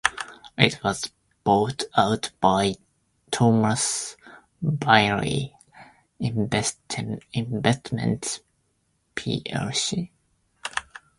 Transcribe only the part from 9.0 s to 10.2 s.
plc.